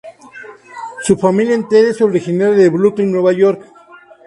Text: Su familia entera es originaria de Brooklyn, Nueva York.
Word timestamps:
Su 1.03 1.15
familia 1.15 1.53
entera 1.53 1.89
es 1.89 2.01
originaria 2.01 2.57
de 2.57 2.69
Brooklyn, 2.71 3.11
Nueva 3.11 3.33
York. 3.33 3.61